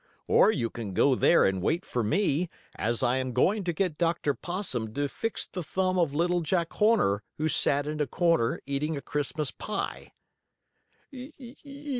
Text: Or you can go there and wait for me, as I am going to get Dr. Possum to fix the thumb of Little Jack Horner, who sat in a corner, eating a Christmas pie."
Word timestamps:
Or 0.25 0.49
you 0.51 0.71
can 0.71 0.95
go 0.95 1.13
there 1.13 1.45
and 1.45 1.61
wait 1.61 1.85
for 1.85 2.03
me, 2.03 2.49
as 2.75 3.03
I 3.03 3.17
am 3.17 3.33
going 3.33 3.63
to 3.65 3.71
get 3.71 3.99
Dr. 3.99 4.33
Possum 4.33 4.95
to 4.95 5.07
fix 5.07 5.45
the 5.45 5.61
thumb 5.61 5.99
of 5.99 6.11
Little 6.11 6.41
Jack 6.41 6.73
Horner, 6.73 7.21
who 7.37 7.47
sat 7.47 7.85
in 7.85 8.01
a 8.01 8.07
corner, 8.07 8.59
eating 8.65 8.97
a 8.97 9.01
Christmas 9.03 9.51
pie." 9.51 10.13